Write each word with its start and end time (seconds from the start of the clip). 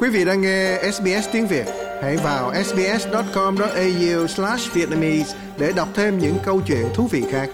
Quý 0.00 0.08
vị 0.08 0.24
đang 0.24 0.40
nghe 0.40 0.78
SBS 0.92 1.28
tiếng 1.32 1.46
Việt, 1.46 1.66
hãy 2.02 2.16
vào 2.16 2.52
sbs.com.au/vietnamese 2.64 5.36
để 5.58 5.72
đọc 5.76 5.88
thêm 5.94 6.18
những 6.18 6.34
câu 6.44 6.60
chuyện 6.66 6.86
thú 6.94 7.06
vị 7.06 7.24
khác. 7.30 7.50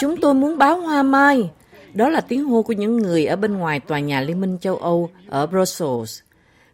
Chúng 0.00 0.16
tôi 0.20 0.34
muốn 0.34 0.58
báo 0.58 0.80
hoa 0.80 1.02
mai. 1.02 1.50
Đó 1.94 2.08
là 2.08 2.20
tiếng 2.20 2.44
hô 2.44 2.62
của 2.62 2.72
những 2.72 2.96
người 2.96 3.26
ở 3.26 3.36
bên 3.36 3.54
ngoài 3.54 3.80
tòa 3.80 4.00
nhà 4.00 4.20
Liên 4.20 4.40
minh 4.40 4.58
châu 4.60 4.76
Âu 4.76 5.10
ở 5.28 5.46
Brussels. 5.46 6.20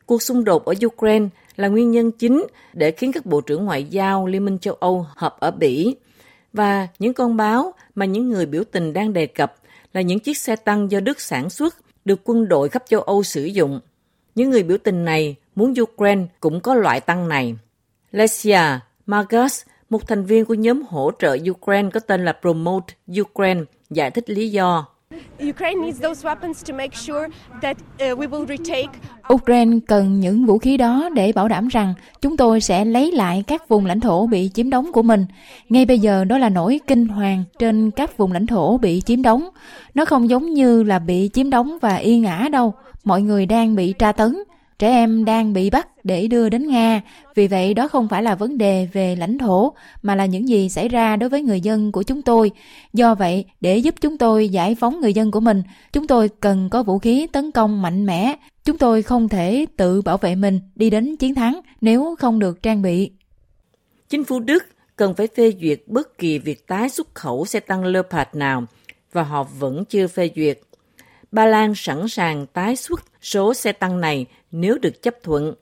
Cuộc 0.06 0.22
xung 0.22 0.44
đột 0.44 0.64
ở 0.64 0.74
Ukraine 0.86 1.26
là 1.56 1.68
nguyên 1.68 1.90
nhân 1.90 2.12
chính 2.12 2.46
để 2.72 2.90
khiến 2.90 3.12
các 3.12 3.26
bộ 3.26 3.40
trưởng 3.40 3.64
ngoại 3.64 3.84
giao 3.84 4.26
Liên 4.26 4.44
minh 4.44 4.58
châu 4.58 4.74
Âu 4.74 5.06
họp 5.16 5.40
ở 5.40 5.50
Bỉ. 5.50 5.96
Và 6.52 6.88
những 6.98 7.14
con 7.14 7.36
báo 7.36 7.74
mà 7.94 8.04
những 8.04 8.28
người 8.28 8.46
biểu 8.46 8.64
tình 8.64 8.92
đang 8.92 9.12
đề 9.12 9.26
cập 9.26 9.54
là 9.92 10.00
những 10.00 10.18
chiếc 10.18 10.38
xe 10.38 10.56
tăng 10.56 10.90
do 10.90 11.00
Đức 11.00 11.20
sản 11.20 11.50
xuất 11.50 11.76
được 12.04 12.20
quân 12.24 12.48
đội 12.48 12.68
khắp 12.68 12.82
châu 12.88 13.00
Âu 13.00 13.22
sử 13.22 13.44
dụng. 13.44 13.80
Những 14.34 14.50
người 14.50 14.62
biểu 14.62 14.78
tình 14.78 15.04
này 15.04 15.36
muốn 15.54 15.74
Ukraine 15.80 16.26
cũng 16.40 16.60
có 16.60 16.74
loại 16.74 17.00
tăng 17.00 17.28
này. 17.28 17.56
Lesia 18.10 18.60
Margus, 19.06 19.62
một 19.90 20.08
thành 20.08 20.24
viên 20.24 20.44
của 20.44 20.54
nhóm 20.54 20.82
hỗ 20.82 21.10
trợ 21.18 21.36
Ukraine 21.50 21.90
có 21.90 22.00
tên 22.00 22.24
là 22.24 22.32
Promote 22.40 22.94
Ukraine, 23.20 23.60
giải 23.90 24.10
thích 24.10 24.30
lý 24.30 24.50
do. 24.50 24.86
Ukraine 29.32 29.78
cần 29.86 30.20
những 30.20 30.46
vũ 30.46 30.58
khí 30.58 30.76
đó 30.76 31.08
để 31.14 31.32
bảo 31.32 31.48
đảm 31.48 31.68
rằng 31.68 31.94
chúng 32.20 32.36
tôi 32.36 32.60
sẽ 32.60 32.84
lấy 32.84 33.12
lại 33.12 33.44
các 33.46 33.68
vùng 33.68 33.86
lãnh 33.86 34.00
thổ 34.00 34.26
bị 34.26 34.50
chiếm 34.54 34.70
đóng 34.70 34.92
của 34.92 35.02
mình. 35.02 35.26
Ngay 35.68 35.84
bây 35.84 35.98
giờ 35.98 36.24
đó 36.24 36.38
là 36.38 36.48
nỗi 36.48 36.80
kinh 36.86 37.08
hoàng 37.08 37.44
trên 37.58 37.90
các 37.90 38.16
vùng 38.16 38.32
lãnh 38.32 38.46
thổ 38.46 38.78
bị 38.78 39.00
chiếm 39.00 39.22
đóng. 39.22 39.48
Nó 39.94 40.04
không 40.04 40.30
giống 40.30 40.50
như 40.50 40.82
là 40.82 40.98
bị 40.98 41.30
chiếm 41.32 41.50
đóng 41.50 41.78
và 41.82 41.96
yên 41.96 42.24
ả 42.24 42.48
đâu. 42.48 42.74
Mọi 43.04 43.22
người 43.22 43.46
đang 43.46 43.74
bị 43.74 43.94
tra 43.98 44.12
tấn 44.12 44.36
trẻ 44.82 44.88
em 44.88 45.24
đang 45.24 45.52
bị 45.52 45.70
bắt 45.70 45.88
để 46.04 46.26
đưa 46.26 46.48
đến 46.48 46.66
Nga, 46.66 47.00
vì 47.34 47.48
vậy 47.48 47.74
đó 47.74 47.88
không 47.88 48.08
phải 48.08 48.22
là 48.22 48.34
vấn 48.34 48.58
đề 48.58 48.88
về 48.92 49.16
lãnh 49.16 49.38
thổ 49.38 49.72
mà 50.02 50.14
là 50.14 50.26
những 50.26 50.48
gì 50.48 50.68
xảy 50.68 50.88
ra 50.88 51.16
đối 51.16 51.30
với 51.30 51.42
người 51.42 51.60
dân 51.60 51.92
của 51.92 52.02
chúng 52.02 52.22
tôi. 52.22 52.50
Do 52.92 53.14
vậy, 53.14 53.44
để 53.60 53.78
giúp 53.78 53.94
chúng 54.00 54.18
tôi 54.18 54.48
giải 54.48 54.74
phóng 54.74 55.00
người 55.00 55.14
dân 55.14 55.30
của 55.30 55.40
mình, 55.40 55.62
chúng 55.92 56.06
tôi 56.06 56.28
cần 56.28 56.68
có 56.70 56.82
vũ 56.82 56.98
khí 56.98 57.26
tấn 57.32 57.50
công 57.50 57.82
mạnh 57.82 58.06
mẽ. 58.06 58.36
Chúng 58.64 58.78
tôi 58.78 59.02
không 59.02 59.28
thể 59.28 59.66
tự 59.76 60.02
bảo 60.02 60.18
vệ 60.18 60.34
mình 60.34 60.60
đi 60.74 60.90
đến 60.90 61.16
chiến 61.16 61.34
thắng 61.34 61.60
nếu 61.80 62.16
không 62.18 62.38
được 62.38 62.62
trang 62.62 62.82
bị. 62.82 63.10
Chính 64.08 64.24
phủ 64.24 64.40
Đức 64.40 64.64
cần 64.96 65.14
phải 65.14 65.28
phê 65.36 65.52
duyệt 65.60 65.82
bất 65.86 66.18
kỳ 66.18 66.38
việc 66.38 66.66
tái 66.66 66.88
xuất 66.88 67.14
khẩu 67.14 67.44
xe 67.44 67.60
tăng 67.60 67.84
Leopard 67.84 68.30
nào 68.32 68.64
và 69.12 69.22
họ 69.22 69.42
vẫn 69.58 69.84
chưa 69.84 70.06
phê 70.06 70.30
duyệt. 70.36 70.60
Ba 71.32 71.46
Lan 71.46 71.72
sẵn 71.76 72.08
sàng 72.08 72.46
tái 72.46 72.76
xuất 72.76 73.11
số 73.22 73.54
xe 73.54 73.72
tăng 73.72 74.00
này 74.00 74.26
nếu 74.52 74.78
được 74.78 75.02
chấp 75.02 75.14
thuận. 75.22 75.54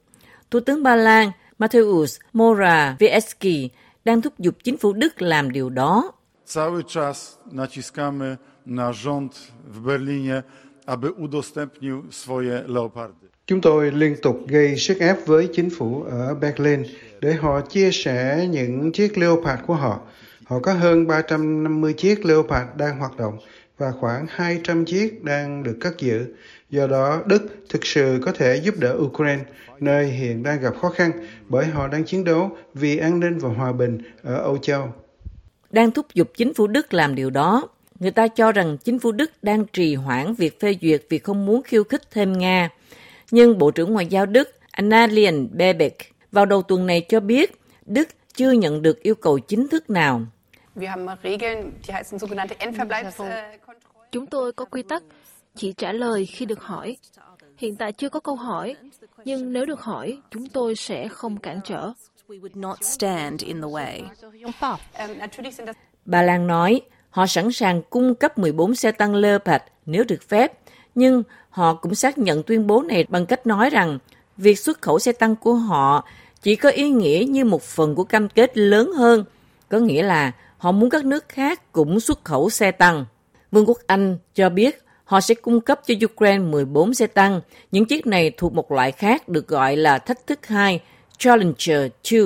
Thủ 0.50 0.61
tướng 0.61 0.83
Ba 0.83 0.97
Lan 0.97 1.30
Mateusz 1.58 2.19
Morawiecki 2.33 3.69
đang 4.05 4.22
thúc 4.22 4.39
giục 4.39 4.55
chính 4.64 4.77
phủ 4.77 4.92
Đức 4.92 5.22
làm 5.22 5.53
điều 5.53 5.70
đó. 5.70 6.12
Cały 6.55 6.83
czas 6.83 7.36
naciskamy 7.53 8.36
na 8.66 8.92
rząd 8.92 9.31
w 9.75 9.81
Berlinie, 9.81 10.42
aby 10.86 11.08
udostępnił 11.08 12.03
swoje 12.11 12.62
leopardy. 12.66 13.28
Chúng 13.47 13.61
tôi 13.61 13.91
liên 13.91 14.16
tục 14.22 14.36
gây 14.48 14.77
sức 14.77 14.98
ép 14.98 15.27
với 15.27 15.48
chính 15.53 15.70
phủ 15.70 16.03
ở 16.03 16.34
Berlin 16.34 16.83
để 17.20 17.33
họ 17.33 17.61
chia 17.61 17.91
sẻ 17.92 18.47
những 18.50 18.92
chiếc 18.92 19.19
Leopard 19.19 19.62
của 19.66 19.75
họ. 19.75 20.00
Họ 20.44 20.58
có 20.61 20.72
hơn 20.72 21.06
350 21.06 21.93
chiếc 21.93 22.25
Leopard 22.25 22.69
đang 22.76 22.99
hoạt 22.99 23.16
động 23.16 23.38
và 23.78 23.93
khoảng 24.00 24.26
200 24.28 24.84
chiếc 24.84 25.25
đang 25.25 25.62
được 25.62 25.76
cất 25.81 25.99
giữ. 25.99 26.34
Do 26.70 26.86
đó, 26.86 27.22
Đức 27.26 27.64
thực 27.69 27.86
sự 27.86 28.20
có 28.22 28.32
thể 28.32 28.56
giúp 28.56 28.75
đỡ 28.78 28.97
Ukraine, 28.98 29.44
nơi 29.81 30.06
hiện 30.06 30.42
đang 30.42 30.60
gặp 30.60 30.75
khó 30.81 30.88
khăn 30.88 31.10
bởi 31.48 31.66
họ 31.66 31.88
đang 31.88 32.04
chiến 32.04 32.25
đấu 32.25 32.56
vì 32.75 32.98
an 32.98 33.20
ninh 33.20 33.38
và 33.38 33.48
hòa 33.48 33.72
bình 33.72 33.98
ở 34.22 34.34
Âu 34.34 34.58
Châu. 34.58 34.92
Đang 35.70 35.91
thúc 35.91 36.06
giục 36.14 36.31
chính 36.36 36.54
phủ 36.54 36.66
Đức 36.66 36.94
làm 36.94 37.14
điều 37.14 37.31
đó. 37.31 37.69
Người 38.00 38.10
ta 38.10 38.28
cho 38.28 38.53
rằng 38.53 38.78
chính 38.78 38.98
phủ 38.98 39.12
Đức 39.12 39.31
đang 39.42 39.64
trì 39.72 39.94
hoãn 39.94 40.34
việc 40.34 40.60
phê 40.60 40.76
duyệt 40.82 41.03
vì 41.08 41.19
không 41.19 41.47
muốn 41.47 41.62
khiêu 41.62 41.84
khích 41.84 42.10
thêm 42.10 42.32
Nga. 42.32 42.69
Nhưng 43.31 43.58
Bộ 43.58 43.70
trưởng 43.70 43.92
Ngoại 43.92 44.06
giao 44.06 44.26
Đức 44.26 44.50
Annalena 44.70 45.38
Baerbock 45.52 45.97
vào 46.32 46.47
đầu 46.47 46.62
tuần 46.62 46.87
này 46.87 47.06
cho 47.08 47.20
biết 47.20 47.60
Đức 47.87 48.08
chưa 48.34 48.52
nhận 48.52 48.82
được 48.82 49.02
yêu 49.02 49.14
cầu 49.14 49.38
chính 49.38 49.69
thức 49.69 49.91
nào. 49.91 50.22
Chúng 54.12 54.26
tôi 54.26 54.52
có 54.52 54.64
quy 54.64 54.82
tắc 54.82 55.02
chỉ 55.56 55.72
trả 55.72 55.93
lời 55.93 56.27
khi 56.27 56.47
được 56.47 56.62
hỏi. 56.62 56.97
Hiện 57.56 57.77
tại 57.77 57.93
chưa 57.93 58.09
có 58.09 58.21
câu 58.21 58.34
hỏi, 58.34 58.77
nhưng 59.25 59.53
nếu 59.53 59.66
được 59.66 59.81
hỏi, 59.81 60.19
chúng 60.31 60.47
tôi 60.47 60.77
sẽ 60.77 61.09
không 61.09 61.37
cản 61.37 61.61
trở. 61.65 61.93
Bà 66.05 66.22
Lan 66.22 66.47
nói, 66.47 66.81
họ 67.11 67.27
sẵn 67.27 67.53
sàng 67.53 67.83
cung 67.91 68.15
cấp 68.15 68.38
14 68.38 68.75
xe 68.75 68.93
tăng 68.93 69.15
Leopard 69.15 69.65
nếu 69.87 70.05
được 70.09 70.22
phép, 70.28 70.53
nhưng 70.94 71.22
họ 71.50 71.75
cũng 71.75 71.94
xác 71.94 72.19
nhận 72.19 72.43
tuyên 72.43 72.67
bố 72.67 72.82
này 72.82 73.05
bằng 73.09 73.27
cách 73.27 73.47
nói 73.47 73.71
rằng 73.71 73.99
việc 74.37 74.59
xuất 74.59 74.82
khẩu 74.82 74.99
xe 74.99 75.12
tăng 75.12 75.37
của 75.37 75.55
họ 75.55 76.05
chỉ 76.43 76.56
có 76.56 76.69
ý 76.69 76.91
nghĩa 76.91 77.25
như 77.28 77.44
một 77.44 77.62
phần 77.62 77.94
của 77.94 78.05
cam 78.05 78.28
kết 78.28 78.59
lớn 78.59 78.93
hơn, 78.93 79.25
có 79.69 79.78
nghĩa 79.78 80.03
là 80.03 80.32
họ 80.59 80.72
muốn 80.72 80.91
các 80.91 81.05
nước 81.05 81.28
khác 81.28 81.72
cũng 81.72 82.00
xuất 82.00 82.25
khẩu 82.25 82.50
xe 82.50 82.71
tăng. 82.71 83.05
Vương 83.53 83.67
quốc 83.67 83.78
Anh 83.87 84.19
cho 84.34 84.49
biết 84.49 84.82
họ 85.10 85.21
sẽ 85.21 85.34
cung 85.34 85.60
cấp 85.60 85.81
cho 85.87 85.94
Ukraine 86.04 86.44
14 86.44 86.94
xe 86.94 87.06
tăng. 87.06 87.41
Những 87.72 87.84
chiếc 87.84 88.06
này 88.06 88.31
thuộc 88.37 88.54
một 88.54 88.72
loại 88.72 88.93
khác 88.93 89.28
được 89.28 89.48
gọi 89.48 89.76
là 89.76 89.98
Thách 89.98 90.26
thức 90.26 90.47
2, 90.47 90.81
Challenger 91.19 91.91
2. 92.10 92.21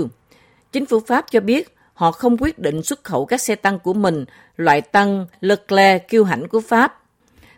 Chính 0.73 0.87
phủ 0.87 1.01
Pháp 1.01 1.27
cho 1.31 1.41
biết 1.41 1.77
họ 1.95 2.13
không 2.13 2.37
quyết 2.41 2.59
định 2.59 2.83
xuất 2.83 3.05
khẩu 3.05 3.27
các 3.27 3.41
xe 3.41 3.55
tăng 3.55 3.79
của 3.79 3.93
mình, 3.93 4.25
loại 4.57 4.81
tăng 4.81 5.27
Leclerc 5.41 6.09
kiêu 6.09 6.25
hãnh 6.25 6.49
của 6.49 6.61
Pháp. 6.61 7.01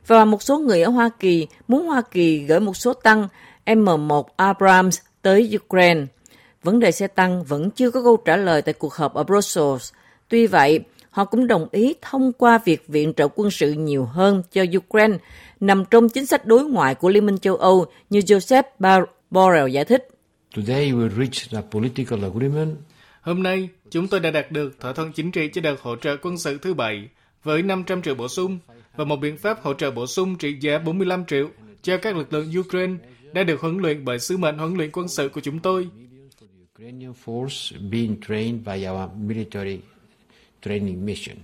Và 0.06 0.24
một 0.24 0.42
số 0.42 0.58
người 0.58 0.82
ở 0.82 0.90
Hoa 0.90 1.10
Kỳ 1.20 1.46
muốn 1.68 1.86
Hoa 1.86 2.02
Kỳ 2.10 2.38
gửi 2.38 2.60
một 2.60 2.76
số 2.76 2.94
tăng 2.94 3.28
M1 3.66 4.22
Abrams 4.36 4.98
tới 5.22 5.58
Ukraine. 5.64 6.04
Vấn 6.62 6.80
đề 6.80 6.92
xe 6.92 7.06
tăng 7.06 7.44
vẫn 7.44 7.70
chưa 7.70 7.90
có 7.90 8.02
câu 8.02 8.16
trả 8.16 8.36
lời 8.36 8.62
tại 8.62 8.74
cuộc 8.74 8.94
họp 8.94 9.14
ở 9.14 9.24
Brussels. 9.24 9.92
Tuy 10.28 10.46
vậy, 10.46 10.80
họ 11.16 11.24
cũng 11.24 11.46
đồng 11.46 11.66
ý 11.72 11.94
thông 12.02 12.32
qua 12.32 12.58
việc 12.64 12.88
viện 12.88 13.12
trợ 13.16 13.28
quân 13.34 13.50
sự 13.50 13.72
nhiều 13.72 14.04
hơn 14.04 14.42
cho 14.52 14.64
Ukraine, 14.76 15.18
nằm 15.60 15.84
trong 15.90 16.08
chính 16.08 16.26
sách 16.26 16.46
đối 16.46 16.64
ngoại 16.64 16.94
của 16.94 17.08
Liên 17.08 17.26
minh 17.26 17.38
châu 17.38 17.56
Âu 17.56 17.86
như 18.10 18.20
Joseph 18.20 18.62
Borrell 19.30 19.70
giải 19.70 19.84
thích. 19.84 20.08
Today 20.56 20.92
we 20.92 21.08
reached 21.08 21.58
a 21.58 21.62
political 21.70 22.24
agreement. 22.24 22.76
Hôm 23.20 23.42
nay, 23.42 23.68
chúng 23.90 24.08
tôi 24.08 24.20
đã 24.20 24.30
đạt 24.30 24.52
được 24.52 24.80
thỏa 24.80 24.92
thuận 24.92 25.12
chính 25.12 25.30
trị 25.30 25.50
cho 25.52 25.60
đợt 25.60 25.80
hỗ 25.80 25.96
trợ 25.96 26.16
quân 26.22 26.38
sự 26.38 26.58
thứ 26.62 26.74
bảy 26.74 27.08
với 27.42 27.62
500 27.62 28.02
triệu 28.02 28.14
bổ 28.14 28.28
sung 28.28 28.58
và 28.96 29.04
một 29.04 29.16
biện 29.16 29.36
pháp 29.36 29.62
hỗ 29.62 29.74
trợ 29.74 29.90
bổ 29.90 30.06
sung 30.06 30.38
trị 30.38 30.56
giá 30.60 30.78
45 30.78 31.24
triệu 31.24 31.48
cho 31.82 31.98
các 31.98 32.16
lực 32.16 32.32
lượng 32.32 32.52
Ukraine 32.58 32.94
đã 33.32 33.42
được 33.42 33.60
huấn 33.60 33.78
luyện 33.78 34.04
bởi 34.04 34.18
sứ 34.18 34.36
mệnh 34.36 34.58
huấn 34.58 34.74
luyện 34.74 34.90
quân 34.92 35.08
sự 35.08 35.28
của 35.28 35.40
chúng 35.40 35.58
tôi 35.58 35.88
training 40.68 41.06
mission. 41.06 41.36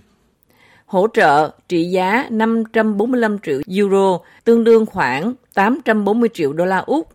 Hỗ 0.85 1.07
trợ 1.13 1.51
trị 1.67 1.83
giá 1.83 2.27
545 2.29 3.37
triệu 3.39 3.61
euro, 3.67 4.19
tương 4.43 4.63
đương 4.63 4.85
khoảng 4.85 5.33
840 5.53 6.29
triệu 6.33 6.53
đô 6.53 6.65
la 6.65 6.77
Úc, 6.77 7.07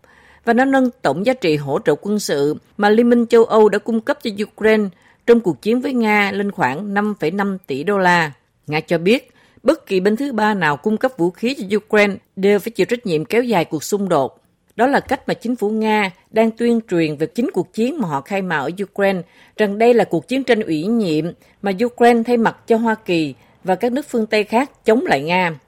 và 0.45 0.53
nó 0.53 0.65
nâng 0.65 0.91
tổng 1.03 1.27
giá 1.27 1.35
trị 1.35 1.57
hỗ 1.57 1.79
trợ 1.85 1.95
quân 2.01 2.19
sự 2.19 2.57
mà 2.77 2.89
Liên 2.89 3.11
minh 3.11 3.27
châu 3.27 3.45
Âu 3.45 3.69
đã 3.69 3.79
cung 3.79 4.01
cấp 4.01 4.19
cho 4.23 4.31
Ukraine 4.45 4.89
trong 5.27 5.41
cuộc 5.41 5.63
chiến 5.63 5.81
với 5.81 5.93
Nga 5.93 6.33
lên 6.33 6.51
khoảng 6.51 6.95
5,5 6.95 7.59
tỷ 7.67 7.85
đô 7.85 7.99
la. 7.99 8.33
Nga 8.67 8.81
cho 8.81 8.99
biết, 8.99 9.31
bất 9.63 9.87
kỳ 9.87 10.01
bên 10.01 10.17
thứ 10.17 10.33
ba 10.33 10.55
nào 10.55 10.77
cung 10.77 10.97
cấp 10.97 11.13
vũ 11.17 11.31
khí 11.31 11.55
cho 11.55 11.77
Ukraine 11.77 12.15
đều 12.37 12.59
phải 12.59 12.71
chịu 12.71 12.87
trách 12.87 13.07
nhiệm 13.07 13.25
kéo 13.25 13.43
dài 13.43 13.65
cuộc 13.65 13.85
xung 13.85 14.09
đột. 14.09 14.38
Đó 14.79 14.87
là 14.87 15.01
cách 15.01 15.29
mà 15.29 15.35
chính 15.35 15.57
phủ 15.57 15.71
Nga 15.71 16.11
đang 16.31 16.51
tuyên 16.51 16.81
truyền 16.91 17.17
về 17.17 17.27
chính 17.27 17.51
cuộc 17.53 17.73
chiến 17.73 17.99
mà 17.99 18.09
họ 18.09 18.21
khai 18.21 18.43
mào 18.43 18.63
ở 18.63 18.71
Ukraine, 18.83 19.23
rằng 19.57 19.79
đây 19.79 19.95
là 19.95 20.05
cuộc 20.05 20.29
chiến 20.29 20.45
tranh 20.45 20.61
ủy 20.61 20.83
nhiệm 20.83 21.25
mà 21.63 21.73
Ukraine 21.85 22.23
thay 22.23 22.37
mặt 22.37 22.57
cho 22.67 22.77
Hoa 22.77 22.95
Kỳ 22.95 23.35
và 23.65 23.75
các 23.75 23.93
nước 23.93 24.07
phương 24.09 24.27
Tây 24.27 24.45
khác 24.45 24.85
chống 24.85 25.07
lại 25.07 25.23
Nga. 25.23 25.59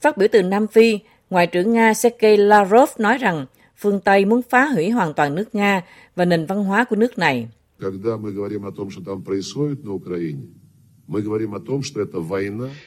Phát 0.00 0.16
biểu 0.16 0.28
từ 0.32 0.42
Nam 0.42 0.66
Phi, 0.66 0.98
Ngoại 1.30 1.46
trưởng 1.46 1.72
Nga 1.72 1.94
Sergei 1.94 2.36
Lavrov 2.36 2.90
nói 2.98 3.18
rằng 3.18 3.46
phương 3.76 4.00
Tây 4.00 4.24
muốn 4.24 4.42
phá 4.50 4.64
hủy 4.64 4.90
hoàn 4.90 5.14
toàn 5.14 5.34
nước 5.34 5.54
Nga 5.54 5.82
và 6.16 6.24
nền 6.24 6.46
văn 6.46 6.64
hóa 6.64 6.84
của 6.84 6.96
nước 6.96 7.18
này. 7.18 7.48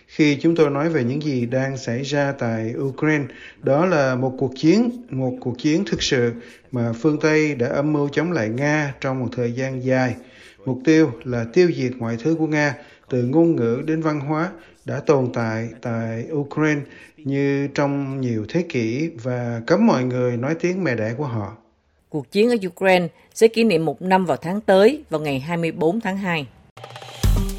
Khi 0.08 0.38
chúng 0.42 0.56
tôi 0.56 0.70
nói 0.70 0.90
về 0.90 1.04
những 1.04 1.24
gì 1.24 1.46
đang 1.46 1.78
xảy 1.78 2.02
ra 2.04 2.32
tại 2.32 2.74
Ukraine, 2.78 3.26
đó 3.64 3.86
là 3.86 4.16
một 4.16 4.34
cuộc 4.38 4.52
chiến, 4.56 4.90
một 5.10 5.34
cuộc 5.42 5.58
chiến 5.58 5.84
thực 5.86 6.04
sự 6.04 6.34
mà 6.72 6.94
phương 6.94 7.20
Tây 7.20 7.56
đã 7.56 7.68
âm 7.68 7.94
mưu 7.94 8.10
chống 8.10 8.32
lại 8.32 8.50
Nga 8.50 8.94
trong 9.02 9.20
một 9.20 9.30
thời 9.32 9.52
gian 9.52 9.84
dài. 9.84 10.16
Mục 10.66 10.80
tiêu 10.86 11.12
là 11.24 11.46
tiêu 11.54 11.72
diệt 11.76 11.92
mọi 11.98 12.18
thứ 12.24 12.36
của 12.40 12.48
Nga, 12.48 12.76
từ 13.10 13.24
ngôn 13.24 13.56
ngữ 13.56 13.82
đến 13.86 14.02
văn 14.02 14.20
hóa 14.20 14.52
đã 14.86 15.00
tồn 15.00 15.30
tại 15.34 15.70
tại 15.82 16.28
Ukraine 16.32 16.82
như 17.18 17.68
trong 17.74 18.22
nhiều 18.22 18.46
thế 18.50 18.66
kỷ 18.70 19.10
và 19.24 19.62
cấm 19.68 19.88
mọi 19.88 20.04
người 20.04 20.38
nói 20.38 20.56
tiếng 20.60 20.84
mẹ 20.84 20.96
đẻ 20.96 21.14
của 21.18 21.26
họ. 21.26 21.58
Cuộc 22.10 22.32
chiến 22.32 22.50
ở 22.50 22.56
Ukraine 22.68 23.08
sẽ 23.34 23.48
kỷ 23.48 23.64
niệm 23.64 23.86
một 23.86 24.02
năm 24.02 24.26
vào 24.26 24.38
tháng 24.38 24.62
tới, 24.62 25.04
vào 25.10 25.22
ngày 25.22 25.40
24 25.40 26.02
tháng 26.02 26.18
2. 26.18 26.48